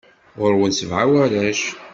[0.39, 1.61] Ɣur-wen sebɛa warrac.